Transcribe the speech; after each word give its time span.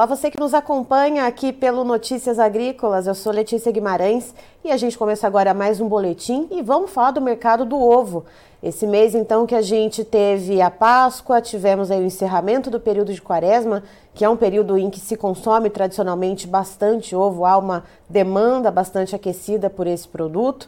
Olá, 0.00 0.06
você 0.06 0.30
que 0.30 0.40
nos 0.40 0.54
acompanha 0.54 1.26
aqui 1.26 1.52
pelo 1.52 1.84
Notícias 1.84 2.38
Agrícolas. 2.38 3.06
Eu 3.06 3.14
sou 3.14 3.30
Letícia 3.30 3.70
Guimarães 3.70 4.34
e 4.64 4.72
a 4.72 4.76
gente 4.78 4.96
começa 4.96 5.26
agora 5.26 5.52
mais 5.52 5.78
um 5.78 5.86
boletim 5.86 6.48
e 6.50 6.62
vamos 6.62 6.90
falar 6.90 7.10
do 7.10 7.20
mercado 7.20 7.66
do 7.66 7.78
ovo. 7.78 8.24
Esse 8.62 8.86
mês, 8.86 9.14
então, 9.14 9.46
que 9.46 9.54
a 9.54 9.60
gente 9.60 10.02
teve 10.02 10.62
a 10.62 10.70
Páscoa, 10.70 11.42
tivemos 11.42 11.90
aí 11.90 12.00
o 12.00 12.06
encerramento 12.06 12.70
do 12.70 12.80
período 12.80 13.12
de 13.12 13.20
quaresma, 13.20 13.82
que 14.14 14.24
é 14.24 14.28
um 14.30 14.38
período 14.38 14.78
em 14.78 14.88
que 14.88 14.98
se 14.98 15.18
consome 15.18 15.68
tradicionalmente 15.68 16.46
bastante 16.46 17.14
ovo, 17.14 17.44
há 17.44 17.58
uma 17.58 17.84
demanda 18.08 18.70
bastante 18.70 19.14
aquecida 19.14 19.68
por 19.68 19.86
esse 19.86 20.08
produto. 20.08 20.66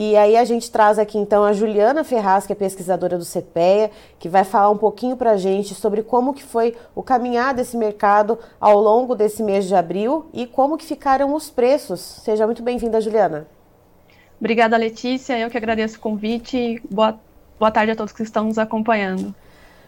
E 0.00 0.16
aí 0.16 0.36
a 0.36 0.44
gente 0.44 0.70
traz 0.70 0.96
aqui 0.96 1.18
então 1.18 1.42
a 1.42 1.52
Juliana 1.52 2.04
Ferraz, 2.04 2.46
que 2.46 2.52
é 2.52 2.54
pesquisadora 2.54 3.18
do 3.18 3.24
CPEA, 3.24 3.90
que 4.16 4.28
vai 4.28 4.44
falar 4.44 4.70
um 4.70 4.76
pouquinho 4.76 5.16
para 5.16 5.32
a 5.32 5.36
gente 5.36 5.74
sobre 5.74 6.04
como 6.04 6.32
que 6.32 6.44
foi 6.44 6.76
o 6.94 7.02
caminhar 7.02 7.52
desse 7.52 7.76
mercado 7.76 8.38
ao 8.60 8.78
longo 8.78 9.16
desse 9.16 9.42
mês 9.42 9.64
de 9.64 9.74
abril 9.74 10.26
e 10.32 10.46
como 10.46 10.78
que 10.78 10.84
ficaram 10.84 11.34
os 11.34 11.50
preços. 11.50 11.98
Seja 11.98 12.46
muito 12.46 12.62
bem-vinda, 12.62 13.00
Juliana. 13.00 13.48
Obrigada, 14.38 14.76
Letícia. 14.76 15.36
Eu 15.36 15.50
que 15.50 15.56
agradeço 15.56 15.96
o 15.96 16.00
convite. 16.00 16.80
Boa, 16.88 17.18
boa 17.58 17.72
tarde 17.72 17.90
a 17.90 17.96
todos 17.96 18.12
que 18.12 18.22
estão 18.22 18.44
nos 18.44 18.56
acompanhando. 18.56 19.34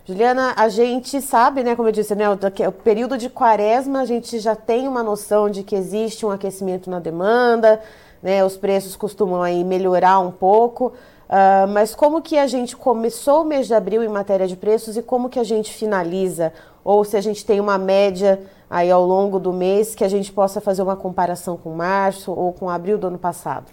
Juliana, 0.04 0.54
a 0.56 0.68
gente 0.68 1.20
sabe, 1.20 1.62
né, 1.62 1.76
como 1.76 1.86
eu 1.86 1.92
disse, 1.92 2.16
né, 2.16 2.24
o 2.28 2.72
período 2.72 3.16
de 3.16 3.30
quaresma, 3.30 4.00
a 4.00 4.04
gente 4.04 4.40
já 4.40 4.56
tem 4.56 4.88
uma 4.88 5.04
noção 5.04 5.48
de 5.48 5.62
que 5.62 5.76
existe 5.76 6.26
um 6.26 6.32
aquecimento 6.32 6.90
na 6.90 6.98
demanda, 6.98 7.80
né? 8.22 8.44
Os 8.44 8.56
preços 8.56 8.96
costumam 8.96 9.42
aí 9.42 9.64
melhorar 9.64 10.20
um 10.20 10.30
pouco. 10.30 10.92
Uh, 11.28 11.68
mas 11.68 11.94
como 11.94 12.20
que 12.20 12.36
a 12.36 12.46
gente 12.46 12.76
começou 12.76 13.42
o 13.42 13.44
mês 13.44 13.68
de 13.68 13.74
abril 13.74 14.02
em 14.02 14.08
matéria 14.08 14.48
de 14.48 14.56
preços 14.56 14.96
e 14.96 15.02
como 15.02 15.28
que 15.28 15.38
a 15.38 15.44
gente 15.44 15.72
finaliza? 15.72 16.52
Ou 16.82 17.04
se 17.04 17.16
a 17.16 17.20
gente 17.20 17.44
tem 17.44 17.60
uma 17.60 17.78
média 17.78 18.40
aí 18.68 18.90
ao 18.90 19.04
longo 19.04 19.38
do 19.38 19.52
mês 19.52 19.94
que 19.94 20.02
a 20.02 20.08
gente 20.08 20.32
possa 20.32 20.60
fazer 20.60 20.82
uma 20.82 20.96
comparação 20.96 21.56
com 21.56 21.70
março 21.70 22.32
ou 22.32 22.52
com 22.52 22.68
abril 22.68 22.98
do 22.98 23.06
ano 23.06 23.18
passado? 23.18 23.66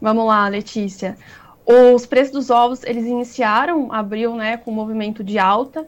Vamos 0.00 0.26
lá, 0.26 0.48
Letícia. 0.48 1.16
Os 1.64 2.04
preços 2.04 2.32
dos 2.32 2.50
ovos, 2.50 2.82
eles 2.82 3.06
iniciaram 3.06 3.92
abril, 3.92 4.34
né, 4.34 4.56
com 4.56 4.70
um 4.70 4.74
movimento 4.74 5.22
de 5.22 5.38
alta, 5.38 5.86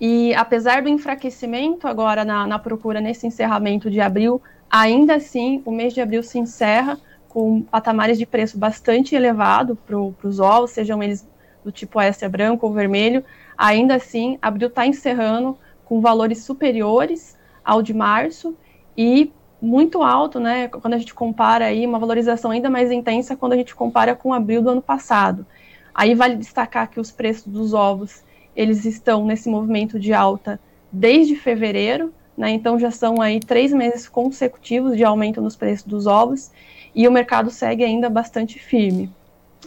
e 0.00 0.32
apesar 0.34 0.82
do 0.82 0.88
enfraquecimento 0.88 1.88
agora 1.88 2.24
na, 2.24 2.46
na 2.46 2.58
procura 2.58 3.00
nesse 3.00 3.26
encerramento 3.26 3.90
de 3.90 4.00
abril, 4.00 4.40
Ainda 4.70 5.16
assim, 5.16 5.62
o 5.64 5.70
mês 5.70 5.94
de 5.94 6.00
abril 6.00 6.22
se 6.22 6.38
encerra 6.38 6.98
com 7.28 7.62
patamares 7.62 8.18
de 8.18 8.26
preço 8.26 8.58
bastante 8.58 9.14
elevado 9.14 9.76
para 9.76 10.28
os 10.28 10.40
ovos, 10.40 10.70
sejam 10.70 11.02
eles 11.02 11.28
do 11.64 11.72
tipo 11.72 12.00
extra 12.00 12.28
branco 12.28 12.66
ou 12.66 12.72
vermelho. 12.72 13.24
Ainda 13.58 13.96
assim, 13.96 14.38
abril 14.40 14.68
está 14.68 14.86
encerrando 14.86 15.56
com 15.84 16.00
valores 16.00 16.44
superiores 16.44 17.36
ao 17.64 17.82
de 17.82 17.92
março 17.92 18.56
e 18.96 19.32
muito 19.60 20.02
alto, 20.02 20.38
né? 20.38 20.68
Quando 20.68 20.94
a 20.94 20.98
gente 20.98 21.14
compara 21.14 21.66
aí 21.66 21.86
uma 21.86 21.98
valorização 21.98 22.50
ainda 22.50 22.70
mais 22.70 22.90
intensa 22.90 23.36
quando 23.36 23.54
a 23.54 23.56
gente 23.56 23.74
compara 23.74 24.14
com 24.14 24.32
abril 24.32 24.62
do 24.62 24.70
ano 24.70 24.82
passado. 24.82 25.46
Aí 25.94 26.14
vale 26.14 26.36
destacar 26.36 26.90
que 26.90 27.00
os 27.00 27.10
preços 27.10 27.46
dos 27.46 27.72
ovos 27.72 28.22
eles 28.54 28.84
estão 28.84 29.24
nesse 29.26 29.48
movimento 29.48 29.98
de 29.98 30.12
alta 30.12 30.58
desde 30.90 31.36
fevereiro, 31.36 32.12
né? 32.36 32.50
Então 32.50 32.78
já 32.78 32.90
são 32.90 33.20
aí 33.20 33.40
três 33.40 33.72
meses 33.72 34.08
consecutivos 34.08 34.96
de 34.96 35.04
aumento 35.04 35.40
nos 35.40 35.56
preços 35.56 35.86
dos 35.86 36.06
ovos 36.06 36.50
e 36.94 37.06
o 37.06 37.12
mercado 37.12 37.50
segue 37.50 37.84
ainda 37.84 38.08
bastante 38.10 38.58
firme. 38.58 39.10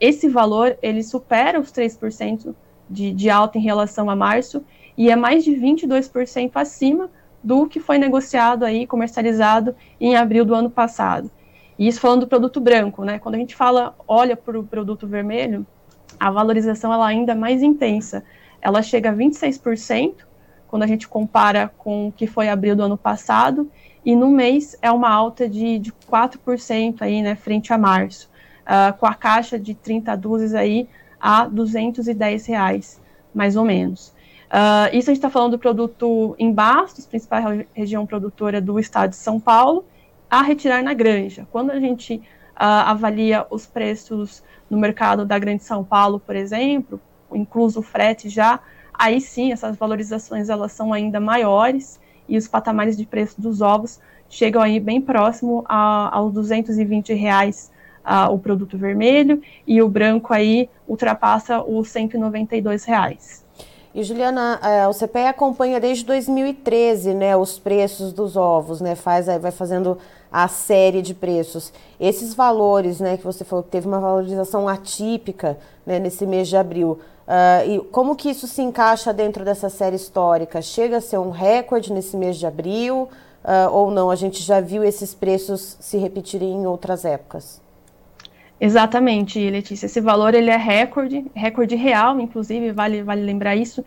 esse 0.00 0.28
valor, 0.28 0.78
ele 0.80 1.02
supera 1.02 1.58
os 1.58 1.72
3% 1.72 2.54
de, 2.88 3.12
de 3.12 3.30
alta 3.30 3.58
em 3.58 3.62
relação 3.62 4.08
a 4.08 4.14
março 4.14 4.64
e 4.96 5.10
é 5.10 5.16
mais 5.16 5.42
de 5.42 5.56
22% 5.56 6.52
acima 6.54 7.10
do 7.42 7.66
que 7.66 7.80
foi 7.80 7.98
negociado 7.98 8.64
aí, 8.64 8.86
comercializado 8.86 9.74
em 10.00 10.14
abril 10.14 10.44
do 10.44 10.54
ano 10.54 10.70
passado. 10.70 11.28
E 11.80 11.88
isso 11.88 11.98
falando 11.98 12.20
do 12.20 12.26
produto 12.26 12.60
branco, 12.60 13.02
né? 13.06 13.18
Quando 13.18 13.36
a 13.36 13.38
gente 13.38 13.56
fala, 13.56 13.94
olha 14.06 14.36
para 14.36 14.60
o 14.60 14.62
produto 14.62 15.06
vermelho, 15.06 15.66
a 16.18 16.30
valorização 16.30 16.92
ela 16.92 17.06
ainda 17.06 17.32
é 17.32 17.34
mais 17.34 17.62
intensa. 17.62 18.22
Ela 18.60 18.82
chega 18.82 19.08
a 19.08 19.14
26% 19.14 20.16
quando 20.68 20.82
a 20.82 20.86
gente 20.86 21.08
compara 21.08 21.72
com 21.78 22.08
o 22.08 22.12
que 22.12 22.26
foi 22.26 22.50
abril 22.50 22.76
do 22.76 22.82
ano 22.82 22.98
passado, 22.98 23.70
e 24.04 24.14
no 24.14 24.30
mês 24.30 24.76
é 24.82 24.90
uma 24.90 25.10
alta 25.10 25.48
de, 25.48 25.78
de 25.78 25.90
4% 25.90 26.96
aí, 27.00 27.22
né, 27.22 27.34
frente 27.34 27.72
a 27.72 27.78
março, 27.78 28.30
uh, 28.66 28.96
com 28.98 29.06
a 29.06 29.14
caixa 29.14 29.58
de 29.58 29.74
30 29.74 30.14
dúzias 30.16 30.54
aí 30.54 30.86
a 31.18 31.46
210 31.46 32.46
reais, 32.46 33.00
mais 33.34 33.56
ou 33.56 33.64
menos. 33.64 34.08
Uh, 34.50 34.92
isso 34.92 35.10
a 35.10 35.14
gente 35.14 35.18
está 35.18 35.30
falando 35.30 35.52
do 35.52 35.58
produto 35.58 36.36
em 36.38 36.52
Bastos, 36.52 37.06
principal 37.06 37.42
região 37.72 38.04
produtora 38.04 38.60
do 38.60 38.78
estado 38.78 39.10
de 39.10 39.16
São 39.16 39.40
Paulo, 39.40 39.86
a 40.30 40.42
retirar 40.42 40.82
na 40.82 40.94
granja. 40.94 41.46
Quando 41.50 41.70
a 41.70 41.80
gente 41.80 42.14
uh, 42.14 42.22
avalia 42.56 43.46
os 43.50 43.66
preços 43.66 44.42
no 44.68 44.78
mercado 44.78 45.26
da 45.26 45.38
Grande 45.38 45.64
São 45.64 45.82
Paulo, 45.82 46.20
por 46.20 46.36
exemplo, 46.36 47.00
incluso 47.32 47.80
o 47.80 47.82
frete 47.82 48.28
já, 48.28 48.60
aí 48.94 49.20
sim 49.20 49.52
essas 49.52 49.76
valorizações 49.76 50.48
elas 50.48 50.72
são 50.72 50.92
ainda 50.92 51.18
maiores 51.18 52.00
e 52.28 52.36
os 52.36 52.46
patamares 52.46 52.96
de 52.96 53.04
preço 53.04 53.40
dos 53.40 53.60
ovos 53.60 53.98
chegam 54.28 54.62
aí 54.62 54.78
bem 54.78 55.00
próximo 55.00 55.64
aos 55.66 56.32
220 56.32 57.12
reais 57.14 57.72
uh, 58.04 58.32
o 58.32 58.38
produto 58.38 58.78
vermelho 58.78 59.42
e 59.66 59.82
o 59.82 59.88
branco 59.88 60.32
aí 60.32 60.70
ultrapassa 60.86 61.62
os 61.62 61.88
192 61.88 62.84
reais. 62.84 63.44
E 63.92 64.04
Juliana, 64.04 64.60
é, 64.62 64.86
o 64.86 64.92
CPE 64.92 65.26
acompanha 65.26 65.80
desde 65.80 66.04
2013, 66.04 67.12
né, 67.12 67.36
os 67.36 67.58
preços 67.58 68.12
dos 68.12 68.36
ovos, 68.36 68.80
né, 68.80 68.94
faz, 68.94 69.26
vai 69.26 69.50
fazendo 69.50 69.98
a 70.32 70.46
série 70.48 71.02
de 71.02 71.14
preços. 71.14 71.72
Esses 71.98 72.34
valores, 72.34 73.00
né, 73.00 73.16
que 73.16 73.24
você 73.24 73.44
falou 73.44 73.62
que 73.62 73.70
teve 73.70 73.86
uma 73.86 74.00
valorização 74.00 74.68
atípica, 74.68 75.58
né, 75.84 75.98
nesse 75.98 76.26
mês 76.26 76.48
de 76.48 76.56
abril, 76.56 77.00
uh, 77.26 77.68
e 77.68 77.80
como 77.90 78.14
que 78.14 78.30
isso 78.30 78.46
se 78.46 78.62
encaixa 78.62 79.12
dentro 79.12 79.44
dessa 79.44 79.68
série 79.68 79.96
histórica? 79.96 80.62
Chega 80.62 80.98
a 80.98 81.00
ser 81.00 81.18
um 81.18 81.30
recorde 81.30 81.92
nesse 81.92 82.16
mês 82.16 82.36
de 82.36 82.46
abril 82.46 83.08
uh, 83.44 83.70
ou 83.72 83.90
não? 83.90 84.10
A 84.10 84.16
gente 84.16 84.42
já 84.42 84.60
viu 84.60 84.84
esses 84.84 85.14
preços 85.14 85.76
se 85.80 85.96
repetirem 85.96 86.52
em 86.52 86.66
outras 86.66 87.04
épocas? 87.04 87.60
Exatamente, 88.60 89.50
Letícia. 89.50 89.86
Esse 89.86 90.00
valor 90.00 90.34
ele 90.34 90.50
é 90.50 90.56
recorde, 90.56 91.24
recorde 91.34 91.74
real, 91.74 92.20
inclusive, 92.20 92.72
vale, 92.72 93.02
vale 93.02 93.22
lembrar 93.22 93.56
isso. 93.56 93.82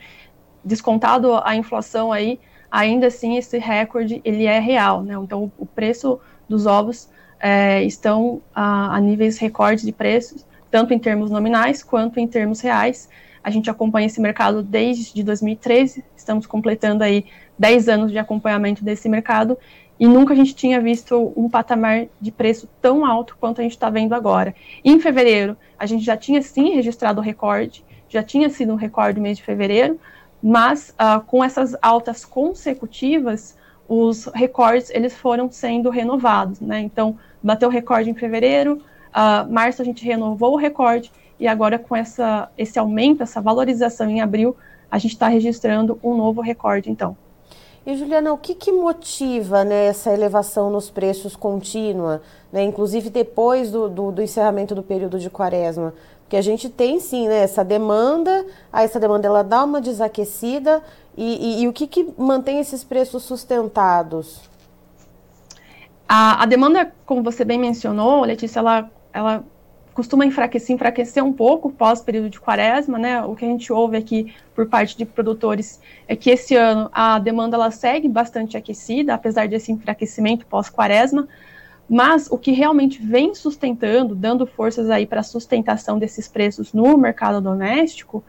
Descontado 0.65 1.39
a 1.43 1.55
inflação 1.55 2.11
aí, 2.11 2.39
ainda 2.71 3.07
assim 3.07 3.37
esse 3.37 3.59
recorde 3.59 4.19
ele 4.25 4.45
é 4.45 4.59
real, 4.59 5.03
né? 5.03 5.13
Então 5.13 5.51
o 5.59 5.65
preço 5.65 6.19
dos 6.53 6.67
ovos 6.67 7.09
é, 7.39 7.83
estão 7.83 8.41
a, 8.53 8.95
a, 8.95 8.99
níveis 9.01 9.39
recordes 9.39 9.83
de 9.83 9.91
preços, 9.91 10.45
tanto 10.69 10.93
em 10.93 10.99
termos 10.99 11.31
nominais 11.31 11.81
quanto 11.81 12.19
em 12.19 12.27
termos 12.27 12.61
reais. 12.61 13.09
A 13.43 13.49
gente 13.49 13.69
acompanha 13.69 14.05
esse 14.05 14.21
mercado 14.21 14.61
desde 14.61 15.23
2013, 15.23 16.05
estamos 16.15 16.45
completando 16.45 17.03
aí 17.03 17.25
10 17.57 17.89
anos 17.89 18.11
de 18.11 18.17
acompanhamento 18.17 18.83
desse 18.83 19.09
mercado 19.09 19.57
e 19.99 20.07
nunca 20.07 20.33
a 20.33 20.35
gente 20.35 20.55
tinha 20.55 20.79
visto 20.79 21.33
um 21.35 21.49
patamar 21.49 22.05
de 22.21 22.31
preço 22.31 22.69
tão 22.81 23.05
alto 23.05 23.35
quanto 23.39 23.59
a 23.59 23.63
gente 23.63 23.73
está 23.73 23.89
vendo 23.89 24.13
agora. 24.13 24.55
Em 24.85 24.99
fevereiro, 24.99 25.57
a 25.77 25.85
gente 25.85 26.05
já 26.05 26.15
tinha 26.15 26.41
sim 26.41 26.75
registrado 26.75 27.19
o 27.19 27.23
recorde, 27.23 27.83
já 28.07 28.21
tinha 28.23 28.49
sido 28.49 28.73
um 28.73 28.77
recorde 28.77 29.17
no 29.17 29.23
mês 29.23 29.37
de 29.37 29.43
fevereiro, 29.43 29.99
mas 30.41 30.91
uh, 30.91 31.19
com 31.25 31.43
essas 31.43 31.75
altas 31.81 32.23
consecutivas, 32.23 33.57
os 33.99 34.25
recordes 34.33 34.89
eles 34.89 35.15
foram 35.15 35.51
sendo 35.51 35.89
renovados, 35.89 36.59
né? 36.59 36.79
Então, 36.79 37.17
bateu 37.41 37.69
o 37.69 37.71
recorde 37.71 38.09
em 38.09 38.13
fevereiro, 38.13 38.81
uh, 39.09 39.51
março 39.51 39.81
a 39.81 39.85
gente 39.85 40.05
renovou 40.05 40.53
o 40.53 40.57
recorde, 40.57 41.11
e 41.39 41.47
agora 41.47 41.77
com 41.77 41.95
essa, 41.95 42.49
esse 42.57 42.79
aumento, 42.79 43.23
essa 43.23 43.41
valorização 43.41 44.09
em 44.09 44.21
abril, 44.21 44.55
a 44.89 44.97
gente 44.97 45.13
está 45.13 45.27
registrando 45.27 45.99
um 46.03 46.15
novo 46.15 46.41
recorde, 46.41 46.89
então. 46.89 47.17
E 47.85 47.97
Juliana, 47.97 48.31
o 48.31 48.37
que, 48.37 48.55
que 48.55 48.71
motiva 48.71 49.65
né, 49.65 49.87
essa 49.87 50.13
elevação 50.13 50.69
nos 50.69 50.89
preços 50.89 51.35
contínua, 51.35 52.21
né, 52.49 52.63
inclusive 52.63 53.09
depois 53.09 53.71
do, 53.71 53.89
do, 53.89 54.11
do, 54.11 54.21
encerramento 54.21 54.73
do 54.73 54.81
período 54.81 55.19
de 55.19 55.29
quaresma? 55.29 55.93
Porque 56.21 56.37
a 56.37 56.41
gente 56.41 56.69
tem 56.69 57.01
sim 57.01 57.27
né, 57.27 57.39
essa 57.39 57.61
demanda, 57.61 58.45
aí 58.71 58.85
essa 58.85 59.01
demanda 59.01 59.27
ela 59.27 59.43
dá 59.43 59.65
uma 59.65 59.81
desaquecida, 59.81 60.81
e, 61.17 61.59
e, 61.59 61.63
e 61.63 61.67
o 61.67 61.73
que, 61.73 61.87
que 61.87 62.13
mantém 62.17 62.59
esses 62.59 62.83
preços 62.83 63.23
sustentados? 63.23 64.41
A, 66.07 66.43
a, 66.43 66.45
demanda, 66.45 66.93
como 67.05 67.23
você 67.23 67.45
bem 67.45 67.59
mencionou, 67.59 68.23
Letícia, 68.23 68.59
ela, 68.59 68.91
ela 69.11 69.43
costuma 69.93 70.25
enfraquecer, 70.25 70.75
enfraquecer 70.75 71.23
um 71.23 71.31
pouco 71.31 71.71
pós 71.71 72.01
período 72.01 72.29
de 72.29 72.39
quaresma, 72.39 72.97
né? 72.97 73.21
O 73.23 73.35
que 73.35 73.45
a 73.45 73.47
gente 73.47 73.71
ouve 73.71 73.95
aqui 73.95 74.33
por 74.55 74.67
parte 74.67 74.97
de 74.97 75.05
produtores 75.05 75.79
é 76.07 76.15
que 76.15 76.29
esse 76.29 76.55
ano 76.55 76.89
a 76.91 77.19
demanda 77.19 77.55
ela 77.55 77.71
segue 77.71 78.09
bastante 78.09 78.57
aquecida, 78.57 79.13
apesar 79.13 79.47
desse 79.47 79.71
enfraquecimento 79.71 80.45
pós 80.45 80.69
quaresma, 80.69 81.27
mas 81.87 82.27
o 82.31 82.37
que 82.37 82.51
realmente 82.51 83.01
vem 83.01 83.35
sustentando, 83.35 84.15
dando 84.15 84.47
forças 84.47 84.89
aí 84.89 85.05
para 85.05 85.19
a 85.19 85.23
sustentação 85.23 85.99
desses 85.99 86.27
preços 86.27 86.73
no 86.73 86.97
mercado 86.97 87.39
doméstico 87.39 88.23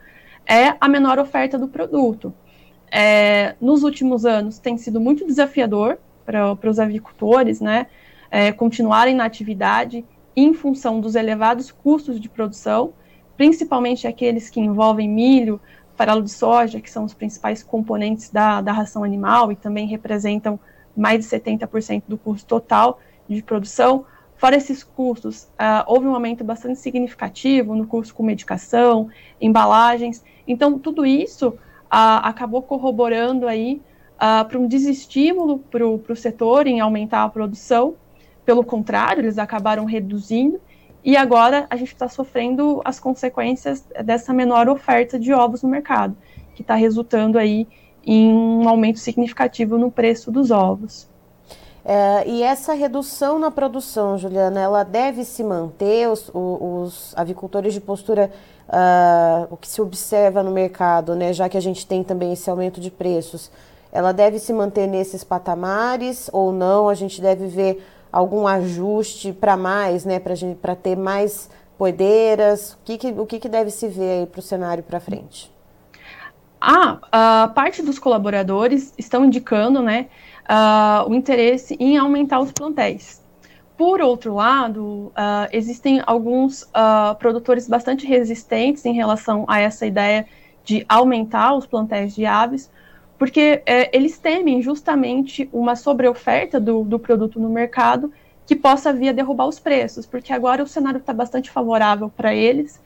é 0.45 0.75
a 0.79 0.87
menor 0.87 1.17
oferta 1.17 1.57
do 1.57 1.67
produto. 1.67 2.33
É, 2.97 3.55
nos 3.59 3.83
últimos 3.83 4.25
anos 4.25 4.57
tem 4.57 4.77
sido 4.77 5.01
muito 5.01 5.27
desafiador 5.27 5.97
para 6.25 6.69
os 6.69 6.79
avicultores, 6.79 7.59
né? 7.59 7.87
É, 8.31 8.53
continuarem 8.53 9.13
na 9.13 9.25
atividade 9.25 10.05
em 10.33 10.53
função 10.53 11.01
dos 11.01 11.13
elevados 11.13 11.73
custos 11.73 12.21
de 12.21 12.29
produção, 12.29 12.93
principalmente 13.35 14.07
aqueles 14.07 14.49
que 14.49 14.61
envolvem 14.61 15.09
milho, 15.09 15.59
farelo 15.97 16.21
de 16.21 16.31
soja, 16.31 16.79
que 16.79 16.89
são 16.89 17.03
os 17.03 17.13
principais 17.13 17.61
componentes 17.61 18.29
da, 18.29 18.61
da 18.61 18.71
ração 18.71 19.03
animal 19.03 19.51
e 19.51 19.57
também 19.57 19.87
representam 19.87 20.57
mais 20.95 21.19
de 21.19 21.25
70% 21.25 22.03
do 22.07 22.17
custo 22.17 22.47
total 22.47 23.01
de 23.27 23.43
produção. 23.43 24.05
Fora 24.37 24.55
esses 24.55 24.85
custos, 24.85 25.49
uh, 25.59 25.83
houve 25.85 26.07
um 26.07 26.15
aumento 26.15 26.45
bastante 26.45 26.79
significativo 26.79 27.75
no 27.75 27.85
custo 27.87 28.15
com 28.15 28.23
medicação, 28.23 29.09
embalagens. 29.41 30.23
Então, 30.47 30.79
tudo 30.79 31.05
isso 31.05 31.57
acabou 31.95 32.61
corroborando 32.61 33.47
aí 33.47 33.81
para 34.17 34.57
um 34.57 34.67
desestímulo 34.67 35.59
para 35.59 35.85
o 35.85 36.15
setor 36.15 36.67
em 36.67 36.79
aumentar 36.79 37.23
a 37.23 37.29
produção 37.29 37.95
pelo 38.45 38.63
contrário, 38.63 39.21
eles 39.21 39.39
acabaram 39.39 39.85
reduzindo 39.85 40.61
e 41.03 41.17
agora 41.17 41.65
a 41.69 41.75
gente 41.75 41.93
está 41.93 42.07
sofrendo 42.07 42.81
as 42.85 42.99
consequências 42.99 43.85
dessa 44.03 44.33
menor 44.33 44.69
oferta 44.69 45.19
de 45.19 45.33
ovos 45.33 45.63
no 45.63 45.69
mercado, 45.69 46.15
que 46.53 46.61
está 46.61 46.75
resultando 46.75 47.39
aí 47.39 47.67
em 48.05 48.31
um 48.31 48.69
aumento 48.69 48.99
significativo 48.99 49.77
no 49.77 49.89
preço 49.89 50.31
dos 50.31 50.51
ovos. 50.51 51.09
É, 51.87 52.27
e 52.27 52.41
essa 52.41 52.73
redução 52.73 53.37
na 53.37 53.51
produção, 53.51 54.17
Juliana, 54.17 54.59
ela 54.59 54.83
deve 54.83 55.23
se 55.23 55.43
manter? 55.43 56.09
Os, 56.09 56.31
os 56.33 57.13
avicultores 57.15 57.75
de 57.75 57.79
postura, 57.79 58.31
uh, 58.67 59.53
o 59.53 59.55
que 59.55 59.67
se 59.67 59.79
observa 59.79 60.41
no 60.41 60.49
mercado, 60.49 61.13
né, 61.13 61.31
já 61.31 61.47
que 61.47 61.55
a 61.55 61.61
gente 61.61 61.85
tem 61.85 62.03
também 62.03 62.33
esse 62.33 62.49
aumento 62.49 62.81
de 62.81 62.89
preços, 62.89 63.51
ela 63.91 64.11
deve 64.11 64.39
se 64.39 64.51
manter 64.51 64.87
nesses 64.87 65.23
patamares 65.23 66.27
ou 66.33 66.51
não? 66.51 66.89
A 66.89 66.95
gente 66.95 67.21
deve 67.21 67.45
ver 67.45 67.87
algum 68.11 68.47
ajuste 68.47 69.31
para 69.31 69.55
mais, 69.55 70.03
né, 70.05 70.19
para 70.19 70.75
ter 70.75 70.97
mais 70.97 71.51
poedeiras? 71.77 72.73
O 72.73 72.77
que, 72.83 72.97
que, 72.97 73.07
o 73.11 73.25
que, 73.27 73.39
que 73.39 73.47
deve 73.47 73.69
se 73.69 73.87
ver 73.87 74.25
para 74.27 74.39
o 74.39 74.41
cenário 74.41 74.83
para 74.83 74.99
frente? 74.99 75.53
Ah, 76.59 76.97
a 77.11 77.47
parte 77.49 77.83
dos 77.83 77.99
colaboradores 77.99 78.91
estão 78.97 79.23
indicando 79.23 79.83
né, 79.83 80.07
uh, 80.49 81.09
o 81.09 81.13
interesse 81.13 81.75
em 81.79 81.97
aumentar 81.97 82.39
os 82.39 82.51
plantéis. 82.51 83.23
Por 83.77 84.01
outro 84.01 84.35
lado, 84.35 85.11
uh, 85.11 85.49
existem 85.51 86.01
alguns 86.05 86.63
uh, 86.63 87.15
produtores 87.19 87.67
bastante 87.67 88.05
resistentes 88.05 88.85
em 88.85 88.93
relação 88.93 89.45
a 89.47 89.59
essa 89.59 89.85
ideia 89.85 90.25
de 90.63 90.85
aumentar 90.87 91.53
os 91.55 91.65
plantéis 91.65 92.15
de 92.15 92.25
aves, 92.25 92.71
porque 93.17 93.61
é, 93.65 93.95
eles 93.95 94.17
temem 94.17 94.61
justamente 94.61 95.49
uma 95.53 95.75
sobreoferta 95.75 96.59
do, 96.59 96.83
do 96.83 96.97
produto 96.97 97.39
no 97.39 97.49
mercado 97.49 98.11
que 98.45 98.55
possa 98.55 98.91
vir 98.91 99.09
a 99.09 99.11
derrubar 99.11 99.47
os 99.47 99.59
preços, 99.59 100.05
porque 100.05 100.33
agora 100.33 100.63
o 100.63 100.67
cenário 100.67 100.99
está 100.99 101.13
bastante 101.13 101.49
favorável 101.49 102.09
para 102.09 102.33
eles 102.33 102.81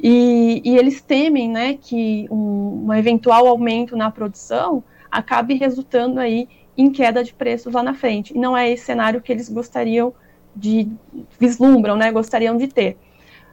e, 0.00 0.60
e, 0.64 0.76
eles 0.76 1.00
temem 1.00 1.48
né, 1.48 1.74
que 1.74 2.26
um, 2.30 2.86
um, 2.86 2.94
eventual 2.94 3.46
aumento 3.46 3.96
na 3.96 4.10
produção 4.10 4.82
acabe 5.10 5.54
resultando 5.54 6.18
aí 6.18 6.48
em 6.76 6.90
queda 6.90 7.24
de 7.24 7.32
preços 7.32 7.72
lá 7.72 7.82
na 7.82 7.94
frente. 7.94 8.34
E 8.34 8.38
não 8.38 8.56
é 8.56 8.70
esse 8.70 8.84
cenário 8.84 9.20
que 9.20 9.32
eles 9.32 9.48
gostariam 9.48 10.12
de 10.54 10.88
vislumbram, 11.38 11.96
né, 11.96 12.10
gostariam 12.10 12.56
de 12.56 12.68
ter. 12.68 12.96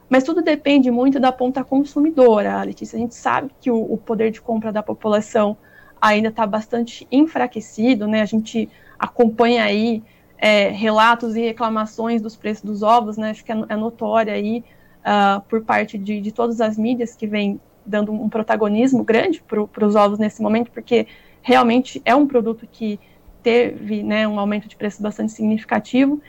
Mas 0.10 0.24
tudo 0.24 0.42
depende 0.42 0.92
muito 0.92 1.20
da 1.20 1.32
ponta 1.32 1.64
consumidora, 1.64 2.62
Letícia. 2.64 2.98
A 2.98 3.00
gente 3.00 3.16
sabe 3.16 3.52
que 3.60 3.72
o, 3.72 3.94
o 3.94 3.98
poder 3.98 4.32
de 4.32 4.42
compra 4.42 4.72
da 4.72 4.84
população 4.84 5.58
ainda 6.00 6.28
está 6.28 6.46
bastante 6.46 7.08
enfraquecido, 7.12 8.08
né? 8.08 8.22
A 8.22 8.26
gente 8.26 8.70
acompanha 9.00 9.64
aí 9.64 10.04
é, 10.38 10.70
relatos 10.70 11.36
e 11.36 11.42
reclamações 11.42 12.22
dos 12.22 12.36
preços 12.36 12.64
dos 12.64 12.84
ovos, 12.84 13.18
né? 13.18 13.30
Acho 13.30 13.44
que 13.44 13.52
é, 13.52 13.56
é 13.56 14.32
aí 14.32 14.64
uh, 15.04 15.42
por 15.48 15.64
parte 15.64 15.98
de, 15.98 16.20
de 16.20 16.32
todas 16.32 16.60
as 16.62 16.78
mídias 16.78 17.16
que 17.16 17.26
vem 17.26 17.60
dando 17.86 18.12
um 18.12 18.30
protagonismo 18.30 19.04
grande 19.04 19.42
para 19.42 19.86
os 19.86 19.96
ovos 19.96 20.20
nesse 20.20 20.42
momento, 20.42 20.72
porque 20.72 21.08
realmente 21.42 22.02
é 22.06 22.16
um 22.16 22.28
produto 22.28 22.68
que 22.72 23.00
teve 23.44 24.02
né, 24.02 24.28
um 24.28 24.40
aumento 24.40 24.68
de 24.68 24.76
preço 24.76 25.02
bastante 25.02 25.34
significativo. 25.34 26.22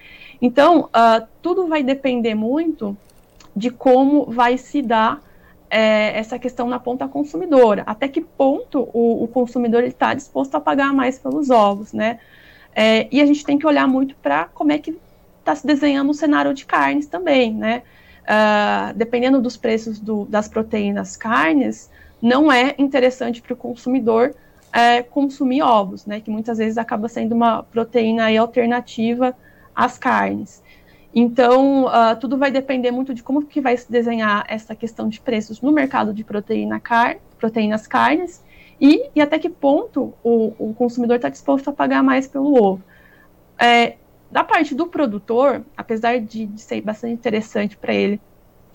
Então, 0.42 0.90
uh, 0.90 1.26
tudo 1.40 1.66
vai 1.66 1.82
depender 1.82 2.34
muito 2.34 2.96
de 3.54 3.70
como 3.70 4.24
vai 4.26 4.58
se 4.58 4.82
dar 4.82 5.22
é, 5.70 6.18
essa 6.18 6.38
questão 6.38 6.68
na 6.68 6.78
ponta 6.78 7.08
consumidora. 7.08 7.82
Até 7.86 8.08
que 8.08 8.20
ponto 8.20 8.88
o, 8.92 9.24
o 9.24 9.28
consumidor 9.28 9.84
está 9.84 10.14
disposto 10.14 10.54
a 10.54 10.60
pagar 10.60 10.92
mais 10.92 11.18
pelos 11.18 11.50
ovos, 11.50 11.92
né? 11.92 12.18
É, 12.74 13.08
e 13.10 13.20
a 13.20 13.26
gente 13.26 13.44
tem 13.44 13.56
que 13.58 13.66
olhar 13.66 13.86
muito 13.86 14.16
para 14.16 14.46
como 14.46 14.72
é 14.72 14.78
que 14.78 14.96
está 15.38 15.54
se 15.54 15.66
desenhando 15.66 16.10
o 16.10 16.14
cenário 16.14 16.52
de 16.52 16.66
carnes 16.66 17.06
também, 17.06 17.54
né? 17.54 17.82
Uh, 18.22 18.94
dependendo 18.94 19.40
dos 19.40 19.56
preços 19.56 20.00
do, 20.00 20.24
das 20.24 20.48
proteínas 20.48 21.16
carnes, 21.16 21.90
não 22.20 22.50
é 22.50 22.74
interessante 22.78 23.42
para 23.42 23.52
o 23.52 23.56
consumidor 23.56 24.34
é, 24.74 25.04
consumir 25.04 25.62
ovos, 25.62 26.04
né? 26.04 26.20
Que 26.20 26.28
muitas 26.28 26.58
vezes 26.58 26.76
acaba 26.76 27.08
sendo 27.08 27.32
uma 27.32 27.62
proteína 27.62 28.26
alternativa 28.36 29.32
às 29.72 29.96
carnes. 29.96 30.64
Então, 31.14 31.84
uh, 31.84 32.16
tudo 32.18 32.36
vai 32.36 32.50
depender 32.50 32.90
muito 32.90 33.14
de 33.14 33.22
como 33.22 33.46
que 33.46 33.60
vai 33.60 33.76
se 33.76 33.90
desenhar 33.90 34.44
essa 34.48 34.74
questão 34.74 35.08
de 35.08 35.20
preços 35.20 35.60
no 35.60 35.70
mercado 35.70 36.12
de 36.12 36.24
proteína 36.24 36.80
car 36.80 37.18
proteínas 37.38 37.86
carnes 37.86 38.42
e, 38.80 39.10
e 39.14 39.20
até 39.20 39.38
que 39.38 39.48
ponto 39.48 40.12
o, 40.24 40.52
o 40.58 40.74
consumidor 40.74 41.16
está 41.16 41.28
disposto 41.28 41.70
a 41.70 41.72
pagar 41.72 42.02
mais 42.02 42.26
pelo 42.26 42.60
ovo. 42.60 42.82
É, 43.56 43.94
da 44.28 44.42
parte 44.42 44.74
do 44.74 44.88
produtor, 44.88 45.64
apesar 45.76 46.18
de, 46.18 46.46
de 46.46 46.60
ser 46.60 46.80
bastante 46.80 47.12
interessante 47.12 47.76
para 47.76 47.94
ele 47.94 48.20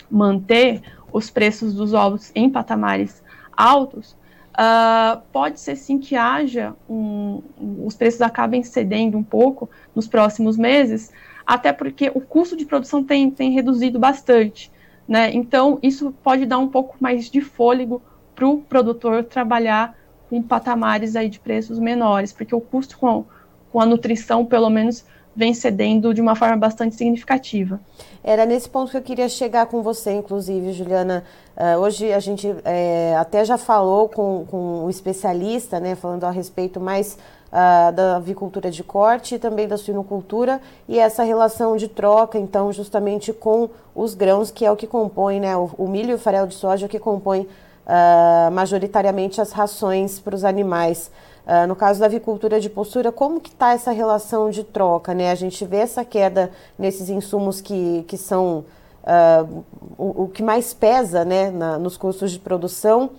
manter 0.09 0.81
os 1.11 1.29
preços 1.29 1.73
dos 1.73 1.93
ovos 1.93 2.31
em 2.33 2.49
patamares 2.49 3.21
altos, 3.51 4.15
uh, 4.59 5.21
pode 5.31 5.59
ser 5.59 5.77
sim 5.77 5.97
que 5.97 6.15
haja 6.15 6.75
um, 6.89 7.41
os 7.85 7.95
preços 7.95 8.21
acabem 8.21 8.61
cedendo 8.61 9.17
um 9.17 9.23
pouco 9.23 9.69
nos 9.95 10.07
próximos 10.07 10.57
meses, 10.57 11.11
até 11.45 11.71
porque 11.71 12.11
o 12.13 12.19
custo 12.19 12.57
de 12.57 12.65
produção 12.65 13.03
tem, 13.03 13.31
tem 13.31 13.51
reduzido 13.51 13.97
bastante. 13.97 14.69
Né? 15.07 15.33
Então, 15.33 15.79
isso 15.81 16.13
pode 16.23 16.45
dar 16.45 16.59
um 16.59 16.67
pouco 16.67 16.97
mais 16.99 17.29
de 17.29 17.41
fôlego 17.41 18.01
para 18.35 18.47
o 18.47 18.59
produtor 18.59 19.23
trabalhar 19.23 19.97
com 20.29 20.41
patamares 20.43 21.15
aí 21.15 21.29
de 21.29 21.39
preços 21.39 21.79
menores, 21.79 22.31
porque 22.31 22.53
o 22.53 22.61
custo 22.61 22.99
com, 22.99 23.25
com 23.71 23.79
a 23.79 23.85
nutrição, 23.85 24.45
pelo 24.45 24.69
menos, 24.69 25.05
vem 25.39 25.53
cedendo 25.53 26.13
de 26.13 26.19
uma 26.19 26.35
forma 26.35 26.57
bastante 26.57 26.95
significativa. 26.95 27.79
Era 28.21 28.45
nesse 28.45 28.69
ponto 28.69 28.91
que 28.91 28.97
eu 28.97 29.01
queria 29.01 29.29
chegar 29.29 29.67
com 29.67 29.81
você, 29.81 30.11
inclusive, 30.11 30.73
Juliana. 30.73 31.23
Uh, 31.55 31.79
hoje 31.79 32.11
a 32.11 32.19
gente 32.19 32.53
é, 32.65 33.15
até 33.17 33.45
já 33.45 33.57
falou 33.57 34.09
com, 34.09 34.45
com 34.51 34.87
especialista, 34.89 35.79
né, 35.79 35.95
falando 35.95 36.25
a 36.25 36.29
respeito 36.29 36.79
mais 36.79 37.17
uh, 37.47 37.91
da 37.93 38.17
avicultura 38.17 38.69
de 38.69 38.83
corte 38.83 39.35
e 39.35 39.39
também 39.39 39.65
da 39.65 39.77
suinocultura 39.77 40.59
e 40.87 40.99
essa 40.99 41.23
relação 41.23 41.77
de 41.77 41.87
troca, 41.87 42.37
então, 42.37 42.71
justamente 42.73 43.31
com 43.31 43.69
os 43.95 44.13
grãos, 44.13 44.51
que 44.51 44.65
é 44.65 44.71
o 44.71 44.75
que 44.75 44.87
compõe, 44.87 45.39
né, 45.39 45.55
o, 45.55 45.69
o 45.77 45.87
milho 45.87 46.11
e 46.11 46.13
o 46.15 46.19
farelo 46.19 46.47
de 46.47 46.55
soja 46.55 46.89
que 46.89 46.99
compõe 46.99 47.41
uh, 47.41 48.51
majoritariamente 48.51 49.39
as 49.39 49.53
rações 49.53 50.19
para 50.19 50.35
os 50.35 50.43
animais. 50.43 51.09
Uh, 51.49 51.65
no 51.65 51.75
caso 51.75 51.99
da 51.99 52.05
avicultura 52.05 52.59
de 52.59 52.69
postura, 52.69 53.11
como 53.11 53.39
que 53.39 53.49
está 53.49 53.73
essa 53.73 53.89
relação 53.89 54.51
de 54.51 54.63
troca? 54.63 55.15
Né? 55.15 55.31
A 55.31 55.35
gente 55.35 55.65
vê 55.65 55.77
essa 55.77 56.05
queda 56.05 56.51
nesses 56.77 57.09
insumos 57.09 57.59
que, 57.59 58.05
que 58.07 58.17
são 58.17 58.65
uh, 59.03 59.63
o, 59.97 60.25
o, 60.25 60.27
que 60.27 60.43
mais 60.43 60.75
pesa 60.75 61.25
né, 61.25 61.49
na, 61.49 61.79
nos 61.79 61.97
custos 61.97 62.33
de 62.33 62.37
produção, 62.37 63.09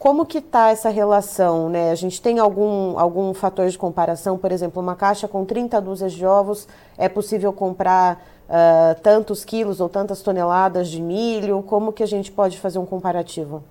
como 0.00 0.26
que 0.26 0.38
está 0.38 0.70
essa 0.70 0.88
relação? 0.88 1.68
Né? 1.68 1.92
A 1.92 1.94
gente 1.94 2.20
tem 2.20 2.40
algum, 2.40 2.98
algum 2.98 3.32
fator 3.32 3.68
de 3.68 3.78
comparação? 3.78 4.36
Por 4.36 4.50
exemplo, 4.50 4.82
uma 4.82 4.96
caixa 4.96 5.28
com 5.28 5.44
30 5.44 5.80
dúzias 5.80 6.12
de 6.12 6.26
ovos, 6.26 6.66
é 6.98 7.08
possível 7.08 7.52
comprar 7.52 8.20
uh, 8.48 9.00
tantos 9.00 9.44
quilos 9.44 9.80
ou 9.80 9.88
tantas 9.88 10.22
toneladas 10.22 10.88
de 10.88 11.00
milho? 11.00 11.62
Como 11.62 11.92
que 11.92 12.02
a 12.02 12.06
gente 12.06 12.32
pode 12.32 12.58
fazer 12.58 12.80
um 12.80 12.86
comparativo? 12.86 13.62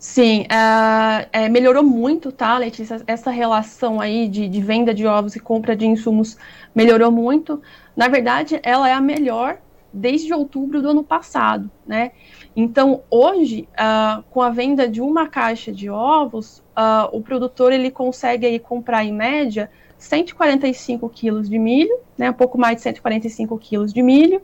Sim, 0.00 0.44
uh, 0.44 1.28
é, 1.30 1.46
melhorou 1.50 1.82
muito, 1.82 2.32
tá, 2.32 2.56
Letícia? 2.56 3.02
Essa 3.06 3.30
relação 3.30 4.00
aí 4.00 4.28
de, 4.28 4.48
de, 4.48 4.60
venda 4.62 4.94
de 4.94 5.06
ovos 5.06 5.36
e 5.36 5.40
compra 5.40 5.76
de 5.76 5.86
insumos 5.86 6.38
melhorou 6.74 7.12
muito. 7.12 7.60
Na 7.94 8.08
verdade, 8.08 8.58
ela 8.62 8.88
é 8.88 8.94
a 8.94 9.00
melhor 9.00 9.58
desde 9.92 10.32
outubro 10.32 10.80
do 10.80 10.88
ano 10.88 11.04
passado, 11.04 11.70
né? 11.86 12.12
Então, 12.56 13.02
hoje, 13.10 13.68
uh, 13.74 14.22
com 14.30 14.40
a 14.40 14.48
venda 14.48 14.88
de 14.88 15.02
uma 15.02 15.28
caixa 15.28 15.70
de 15.70 15.90
ovos, 15.90 16.60
uh, 16.70 17.14
o 17.14 17.20
produtor 17.20 17.70
ele 17.70 17.90
consegue 17.90 18.46
aí 18.46 18.58
comprar 18.58 19.04
em 19.04 19.12
média 19.12 19.70
145 19.98 21.10
quilos 21.10 21.46
de 21.46 21.58
milho, 21.58 21.98
né? 22.16 22.30
Um 22.30 22.34
pouco 22.34 22.56
mais 22.56 22.76
de 22.76 22.82
145 22.84 23.58
quilos 23.58 23.92
de 23.92 24.02
milho 24.02 24.40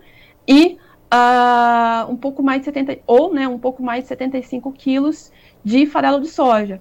e 0.47 0.77
uh, 1.13 2.11
um 2.11 2.17
pouco 2.17 2.43
mais 2.43 2.61
de 2.61 2.67
70 2.67 3.01
ou, 3.07 3.33
né? 3.33 3.47
Um 3.49 3.59
pouco 3.59 3.83
mais 3.83 4.05
de 4.05 4.09
75 4.09 4.73
quilos 4.73 5.33
de 5.65 5.87
farelo 5.87 6.21
de 6.21 6.29
soja. 6.29 6.81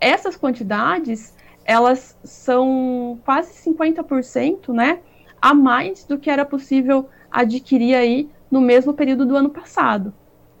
Essas 0.00 0.36
quantidades, 0.36 1.34
elas 1.64 2.18
são 2.22 3.18
quase 3.24 3.52
50%, 3.70 4.72
né, 4.72 4.98
a 5.40 5.54
mais 5.54 6.04
do 6.04 6.18
que 6.18 6.28
era 6.28 6.44
possível 6.44 7.08
adquirir 7.30 7.94
aí 7.94 8.28
no 8.50 8.60
mesmo 8.60 8.94
período 8.94 9.24
do 9.24 9.36
ano 9.36 9.50
passado. 9.50 10.12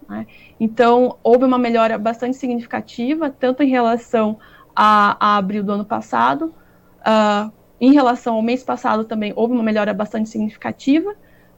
Né? 0.08 0.26
Então, 0.58 1.18
houve 1.22 1.44
uma 1.44 1.58
melhora 1.58 1.98
bastante 1.98 2.36
significativa, 2.36 3.30
tanto 3.30 3.62
em 3.62 3.68
relação 3.68 4.38
a, 4.74 5.16
a 5.18 5.36
abril 5.36 5.62
do 5.62 5.72
ano 5.72 5.84
passado, 5.84 6.54
uh, 7.00 7.52
em 7.80 7.92
relação 7.92 8.34
ao 8.34 8.42
mês 8.42 8.62
passado 8.62 9.04
também 9.04 9.32
houve 9.36 9.52
uma 9.52 9.62
melhora 9.62 9.92
bastante 9.92 10.28
significativa, 10.28 11.14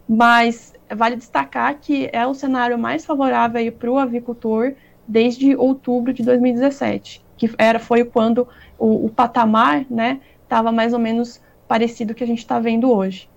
mas 0.08 0.72
vale 0.94 1.16
destacar 1.16 1.78
que 1.78 2.08
é 2.12 2.26
o 2.26 2.32
cenário 2.32 2.78
mais 2.78 3.04
favorável 3.04 3.70
para 3.72 3.90
o 3.90 3.98
avicultor 3.98 4.72
desde 5.06 5.54
outubro 5.54 6.12
de 6.12 6.22
2017, 6.22 7.24
que 7.36 7.50
era 7.58 7.78
foi 7.78 8.04
quando 8.04 8.48
o, 8.78 9.06
o 9.06 9.10
patamar, 9.10 9.84
né, 9.90 10.20
estava 10.42 10.72
mais 10.72 10.92
ou 10.92 10.98
menos 10.98 11.40
parecido 11.66 12.14
que 12.14 12.24
a 12.24 12.26
gente 12.26 12.38
está 12.38 12.58
vendo 12.58 12.90
hoje. 12.90 13.28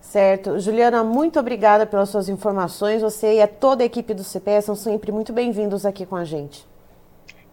Certo. 0.00 0.60
Juliana, 0.60 1.02
muito 1.02 1.38
obrigada 1.40 1.84
pelas 1.84 2.10
suas 2.10 2.28
informações. 2.28 3.02
Você 3.02 3.36
e 3.36 3.42
a 3.42 3.48
toda 3.48 3.82
a 3.82 3.86
equipe 3.86 4.14
do 4.14 4.22
CPE 4.22 4.62
são 4.62 4.76
sempre 4.76 5.10
muito 5.10 5.32
bem-vindos 5.32 5.84
aqui 5.84 6.06
com 6.06 6.14
a 6.14 6.24
gente. 6.24 6.64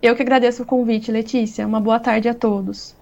Eu 0.01 0.15
que 0.15 0.21
agradeço 0.21 0.61
o 0.61 0.65
convite, 0.65 1.11
Letícia. 1.11 1.65
Uma 1.65 1.81
boa 1.81 1.99
tarde 1.99 2.29
a 2.29 2.33
todos. 2.33 2.95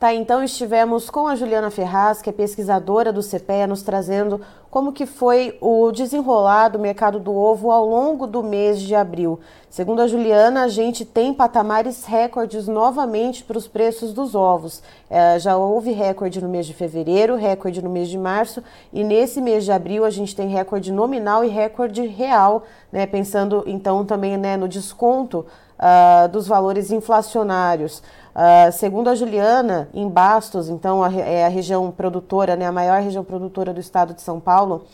Tá, 0.00 0.14
então 0.14 0.42
estivemos 0.42 1.10
com 1.10 1.26
a 1.26 1.36
Juliana 1.36 1.70
Ferraz, 1.70 2.22
que 2.22 2.30
é 2.30 2.32
pesquisadora 2.32 3.12
do 3.12 3.22
CPE, 3.22 3.66
nos 3.68 3.82
trazendo 3.82 4.40
como 4.70 4.94
que 4.94 5.04
foi 5.04 5.58
o 5.60 5.92
desenrolar 5.92 6.68
do 6.68 6.78
mercado 6.78 7.20
do 7.20 7.34
ovo 7.34 7.70
ao 7.70 7.84
longo 7.84 8.26
do 8.26 8.42
mês 8.42 8.80
de 8.80 8.94
abril. 8.94 9.38
Segundo 9.68 10.00
a 10.00 10.06
Juliana, 10.06 10.62
a 10.62 10.68
gente 10.68 11.04
tem 11.04 11.34
patamares 11.34 12.06
recordes 12.06 12.66
novamente 12.66 13.44
para 13.44 13.58
os 13.58 13.68
preços 13.68 14.14
dos 14.14 14.34
ovos. 14.34 14.82
É, 15.10 15.38
já 15.38 15.58
houve 15.58 15.92
recorde 15.92 16.40
no 16.40 16.48
mês 16.48 16.64
de 16.64 16.72
fevereiro, 16.72 17.36
recorde 17.36 17.82
no 17.82 17.90
mês 17.90 18.08
de 18.08 18.16
março 18.16 18.64
e 18.90 19.04
nesse 19.04 19.38
mês 19.38 19.66
de 19.66 19.72
abril 19.72 20.06
a 20.06 20.10
gente 20.10 20.34
tem 20.34 20.48
recorde 20.48 20.90
nominal 20.90 21.44
e 21.44 21.48
recorde 21.48 22.06
real, 22.06 22.62
né? 22.90 23.06
Pensando 23.06 23.64
então 23.66 24.02
também 24.06 24.38
né, 24.38 24.56
no 24.56 24.66
desconto 24.66 25.44
uh, 25.80 26.28
dos 26.28 26.46
valores 26.46 26.90
inflacionários. 26.90 28.02
Uh, 28.40 28.72
segundo 28.72 29.10
a 29.10 29.14
Juliana, 29.14 29.90
em 29.92 30.08
Bastos, 30.08 30.70
então 30.70 31.04
a, 31.04 31.12
é 31.12 31.44
a 31.44 31.48
região 31.48 31.90
produtora, 31.90 32.56
né, 32.56 32.64
a 32.64 32.72
maior 32.72 33.02
região 33.02 33.22
produtora 33.22 33.74
do 33.74 33.80
estado 33.80 34.14
de 34.14 34.22
São 34.22 34.40
Paulo, 34.40 34.86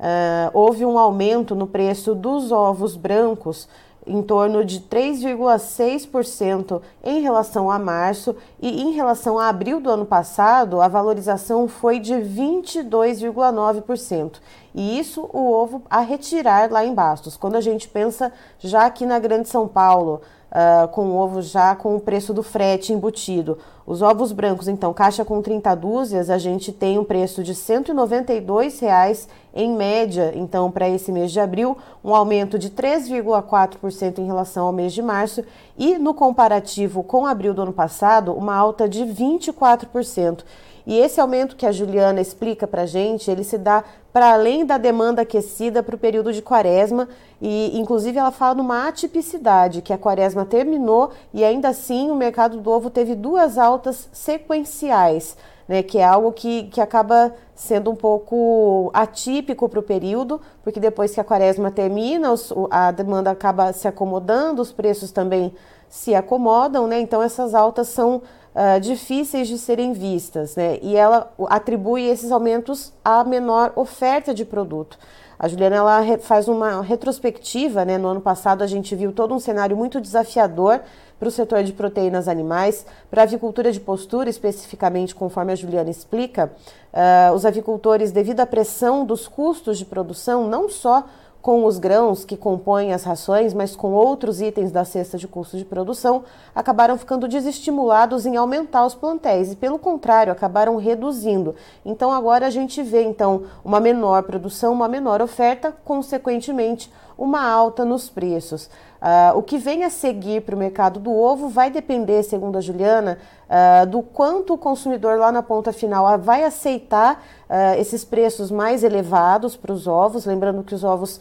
uh, 0.00 0.50
houve 0.54 0.86
um 0.86 0.98
aumento 0.98 1.54
no 1.54 1.66
preço 1.66 2.14
dos 2.14 2.50
ovos 2.50 2.96
brancos 2.96 3.68
em 4.06 4.22
torno 4.22 4.64
de 4.64 4.80
3,6% 4.80 6.80
em 7.02 7.20
relação 7.20 7.70
a 7.70 7.78
março 7.78 8.34
e 8.58 8.82
em 8.82 8.92
relação 8.92 9.38
a 9.38 9.50
abril 9.50 9.82
do 9.82 9.90
ano 9.90 10.06
passado, 10.06 10.80
a 10.80 10.88
valorização 10.88 11.68
foi 11.68 11.98
de 11.98 12.14
22,9%. 12.14 14.36
E 14.74 14.98
isso 14.98 15.28
o 15.30 15.52
ovo 15.52 15.82
a 15.90 16.00
retirar 16.00 16.70
lá 16.70 16.86
em 16.86 16.94
Bastos. 16.94 17.36
Quando 17.36 17.56
a 17.56 17.60
gente 17.60 17.86
pensa 17.86 18.32
já 18.58 18.86
aqui 18.86 19.04
na 19.06 19.18
Grande 19.18 19.48
São 19.48 19.68
Paulo, 19.68 20.22
uh, 20.54 20.88
com 20.88 21.16
ovo 21.16 21.42
já 21.42 21.74
com 21.74 21.96
o 21.96 22.00
preço 22.00 22.32
do 22.32 22.42
frete 22.42 22.92
embutido. 22.92 23.58
Os 23.86 24.00
ovos 24.00 24.32
brancos, 24.32 24.68
então, 24.68 24.94
caixa 24.94 25.24
com 25.24 25.42
30 25.42 25.74
dúzias, 25.74 26.30
a 26.30 26.38
gente 26.38 26.72
tem 26.72 26.98
um 26.98 27.04
preço 27.04 27.42
de 27.42 27.52
R$ 27.52 27.58
192,00 27.58 29.28
em 29.54 29.76
média, 29.76 30.32
então, 30.34 30.70
para 30.70 30.88
esse 30.88 31.12
mês 31.12 31.30
de 31.30 31.38
abril, 31.38 31.76
um 32.02 32.14
aumento 32.14 32.58
de 32.58 32.70
3,4% 32.70 34.18
em 34.18 34.26
relação 34.26 34.66
ao 34.66 34.72
mês 34.72 34.92
de 34.92 35.02
março 35.02 35.44
e 35.76 35.98
no 35.98 36.14
comparativo 36.14 37.02
com 37.02 37.26
abril 37.26 37.52
do 37.52 37.62
ano 37.62 37.72
passado, 37.72 38.32
uma 38.32 38.54
alta 38.54 38.88
de 38.88 39.04
24%. 39.04 40.44
E 40.86 40.98
esse 40.98 41.20
aumento 41.20 41.56
que 41.56 41.66
a 41.66 41.72
Juliana 41.72 42.20
explica 42.20 42.66
para 42.66 42.82
a 42.82 42.86
gente, 42.86 43.30
ele 43.30 43.42
se 43.42 43.56
dá 43.56 43.82
para 44.12 44.32
além 44.32 44.66
da 44.66 44.76
demanda 44.76 45.22
aquecida 45.22 45.82
para 45.82 45.94
o 45.94 45.98
período 45.98 46.32
de 46.32 46.42
quaresma 46.42 47.08
e, 47.40 47.78
inclusive, 47.78 48.18
ela 48.18 48.30
fala 48.30 48.54
numa 48.54 48.86
atipicidade, 48.86 49.82
que 49.82 49.92
a 49.92 49.98
quaresma 49.98 50.44
terminou 50.44 51.10
e 51.32 51.42
ainda 51.42 51.68
assim 51.68 52.10
o 52.10 52.14
mercado 52.14 52.58
do 52.58 52.70
ovo 52.70 52.90
teve 52.90 53.14
duas 53.14 53.58
altas 53.58 54.08
sequenciais. 54.12 55.36
Né, 55.66 55.82
que 55.82 55.96
é 55.96 56.04
algo 56.04 56.30
que, 56.30 56.64
que 56.64 56.78
acaba 56.78 57.34
sendo 57.54 57.90
um 57.90 57.96
pouco 57.96 58.90
atípico 58.92 59.66
para 59.66 59.80
o 59.80 59.82
período, 59.82 60.38
porque 60.62 60.78
depois 60.78 61.14
que 61.14 61.20
a 61.20 61.24
quaresma 61.24 61.70
termina, 61.70 62.30
os, 62.30 62.52
a 62.70 62.90
demanda 62.90 63.30
acaba 63.30 63.72
se 63.72 63.88
acomodando, 63.88 64.60
os 64.60 64.70
preços 64.70 65.10
também 65.10 65.54
se 65.88 66.14
acomodam, 66.14 66.86
né? 66.86 67.00
Então 67.00 67.22
essas 67.22 67.54
altas 67.54 67.88
são 67.88 68.20
uh, 68.54 68.80
difíceis 68.80 69.48
de 69.48 69.58
serem 69.58 69.92
vistas, 69.92 70.56
né? 70.56 70.78
E 70.80 70.96
ela 70.96 71.32
atribui 71.48 72.02
esses 72.02 72.30
aumentos 72.30 72.92
à 73.04 73.24
menor 73.24 73.72
oferta 73.76 74.32
de 74.32 74.44
produto. 74.44 74.98
A 75.38 75.48
Juliana 75.48 75.76
ela 75.76 76.18
faz 76.18 76.46
uma 76.46 76.80
retrospectiva, 76.80 77.84
né? 77.84 77.98
No 77.98 78.08
ano 78.08 78.20
passado 78.20 78.62
a 78.62 78.66
gente 78.66 78.94
viu 78.94 79.12
todo 79.12 79.34
um 79.34 79.40
cenário 79.40 79.76
muito 79.76 80.00
desafiador 80.00 80.80
para 81.18 81.28
o 81.28 81.30
setor 81.30 81.62
de 81.62 81.72
proteínas 81.72 82.28
animais, 82.28 82.86
para 83.10 83.22
a 83.22 83.24
avicultura 83.24 83.72
de 83.72 83.80
postura, 83.80 84.28
especificamente, 84.28 85.14
conforme 85.14 85.52
a 85.52 85.56
Juliana 85.56 85.90
explica, 85.90 86.52
uh, 86.92 87.34
os 87.34 87.44
avicultores, 87.44 88.12
devido 88.12 88.40
à 88.40 88.46
pressão 88.46 89.04
dos 89.04 89.26
custos 89.26 89.78
de 89.78 89.84
produção, 89.84 90.48
não 90.48 90.68
só 90.68 91.04
com 91.44 91.66
os 91.66 91.78
grãos 91.78 92.24
que 92.24 92.38
compõem 92.38 92.94
as 92.94 93.04
rações, 93.04 93.52
mas 93.52 93.76
com 93.76 93.92
outros 93.92 94.40
itens 94.40 94.72
da 94.72 94.82
cesta 94.82 95.18
de 95.18 95.28
custos 95.28 95.58
de 95.58 95.64
produção, 95.66 96.24
acabaram 96.54 96.96
ficando 96.96 97.28
desestimulados 97.28 98.24
em 98.24 98.34
aumentar 98.34 98.86
os 98.86 98.94
plantéis 98.94 99.52
e, 99.52 99.56
pelo 99.56 99.78
contrário, 99.78 100.32
acabaram 100.32 100.78
reduzindo. 100.78 101.54
Então 101.84 102.10
agora 102.10 102.46
a 102.46 102.50
gente 102.50 102.82
vê 102.82 103.02
então 103.02 103.42
uma 103.62 103.78
menor 103.78 104.22
produção, 104.22 104.72
uma 104.72 104.88
menor 104.88 105.20
oferta, 105.20 105.70
consequentemente 105.84 106.90
uma 107.16 107.42
alta 107.42 107.84
nos 107.84 108.08
preços. 108.08 108.68
Uh, 109.04 109.36
o 109.36 109.42
que 109.42 109.58
vem 109.58 109.84
a 109.84 109.90
seguir 109.90 110.40
para 110.40 110.54
o 110.54 110.58
mercado 110.58 110.98
do 110.98 111.12
ovo 111.12 111.50
vai 111.50 111.70
depender, 111.70 112.22
segundo 112.22 112.56
a 112.56 112.60
Juliana, 112.62 113.18
uh, 113.50 113.86
do 113.86 114.00
quanto 114.00 114.54
o 114.54 114.58
consumidor 114.58 115.18
lá 115.18 115.30
na 115.30 115.42
ponta 115.42 115.74
final 115.74 116.18
vai 116.18 116.42
aceitar 116.42 117.22
uh, 117.50 117.78
esses 117.78 118.02
preços 118.02 118.50
mais 118.50 118.82
elevados 118.82 119.56
para 119.56 119.74
os 119.74 119.86
ovos. 119.86 120.24
Lembrando 120.24 120.62
que 120.62 120.74
os 120.74 120.82
ovos 120.82 121.20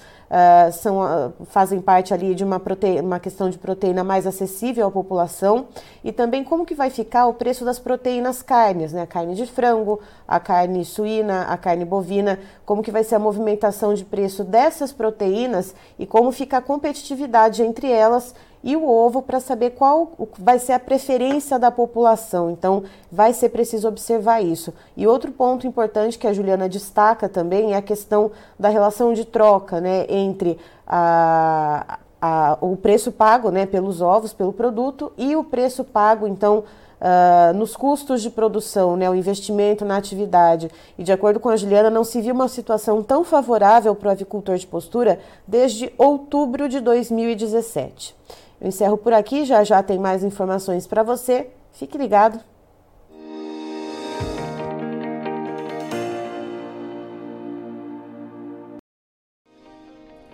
são, 0.71 1.31
fazem 1.45 1.79
parte 1.79 2.11
ali 2.11 2.33
de 2.33 2.43
uma, 2.43 2.59
proteína, 2.59 3.03
uma 3.03 3.19
questão 3.19 3.51
de 3.51 3.57
proteína 3.59 4.03
mais 4.03 4.25
acessível 4.25 4.87
à 4.87 4.89
população 4.89 5.67
e 6.03 6.11
também 6.11 6.43
como 6.43 6.65
que 6.65 6.73
vai 6.73 6.89
ficar 6.89 7.27
o 7.27 7.35
preço 7.35 7.63
das 7.63 7.77
proteínas 7.77 8.41
carnes, 8.41 8.91
né? 8.91 9.03
A 9.03 9.05
carne 9.05 9.35
de 9.35 9.45
frango, 9.45 9.99
a 10.27 10.39
carne 10.39 10.83
suína, 10.85 11.43
a 11.43 11.55
carne 11.55 11.85
bovina, 11.85 12.39
como 12.65 12.81
que 12.81 12.89
vai 12.89 13.03
ser 13.03 13.13
a 13.13 13.19
movimentação 13.19 13.93
de 13.93 14.03
preço 14.03 14.43
dessas 14.43 14.91
proteínas 14.91 15.75
e 15.97 16.05
como 16.05 16.31
fica 16.31 16.57
a 16.57 16.61
competitividade 16.61 17.63
entre 17.63 17.89
elas 17.89 18.33
e 18.63 18.77
o 18.77 18.87
ovo 18.87 19.21
para 19.21 19.41
saber 19.41 19.71
qual 19.71 20.13
vai 20.39 20.57
ser 20.57 20.71
a 20.71 20.79
preferência 20.79 21.59
da 21.59 21.69
população. 21.69 22.49
Então, 22.49 22.83
vai 23.11 23.33
ser 23.33 23.49
preciso 23.49 23.87
observar 23.87 24.41
isso. 24.41 24.73
E 24.95 25.05
outro 25.05 25.31
ponto 25.31 25.67
importante 25.67 26.17
que 26.17 26.25
a 26.25 26.33
Juliana 26.33 26.69
destaca 26.69 27.27
também 27.27 27.73
é 27.73 27.77
a 27.77 27.81
questão 27.81 28.31
da 28.57 28.69
relação 28.69 29.13
de 29.13 29.25
troca 29.25 29.81
né, 29.81 30.05
entre 30.07 30.57
a, 30.87 31.99
a, 32.21 32.57
o 32.61 32.77
preço 32.77 33.11
pago 33.11 33.51
né, 33.51 33.65
pelos 33.65 33.99
ovos, 33.99 34.31
pelo 34.31 34.53
produto, 34.53 35.11
e 35.17 35.35
o 35.35 35.43
preço 35.43 35.83
pago, 35.83 36.25
então, 36.25 36.63
uh, 37.03 37.53
nos 37.53 37.75
custos 37.75 38.21
de 38.21 38.29
produção, 38.29 38.95
né, 38.95 39.09
o 39.09 39.15
investimento 39.15 39.83
na 39.83 39.97
atividade. 39.97 40.71
E 40.97 41.03
de 41.03 41.11
acordo 41.11 41.39
com 41.39 41.49
a 41.49 41.57
Juliana, 41.57 41.89
não 41.89 42.03
se 42.03 42.21
viu 42.21 42.33
uma 42.33 42.47
situação 42.47 43.03
tão 43.03 43.23
favorável 43.23 43.93
para 43.93 44.07
o 44.07 44.11
avicultor 44.11 44.57
de 44.57 44.65
postura 44.65 45.19
desde 45.45 45.93
outubro 45.97 46.69
de 46.69 46.79
2017. 46.79 48.15
Eu 48.61 48.69
encerro 48.69 48.97
por 48.97 49.11
aqui, 49.11 49.43
já 49.43 49.63
já 49.63 49.83
tem 49.83 49.99
mais 49.99 50.23
informações 50.23 50.87
para 50.87 51.03
você. 51.03 51.49
Fique 51.73 51.97
ligado. 51.97 52.39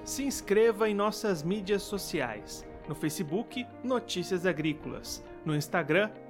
Se 0.04 0.24
inscreva 0.24 0.90
em 0.90 0.94
nossas 0.94 1.44
mídias 1.44 1.82
sociais. 1.82 2.66
No 2.88 2.96
Facebook, 2.96 3.66
Notícias 3.84 4.46
Agrícolas. 4.46 5.24
No 5.46 5.56
Instagram, 5.56 6.10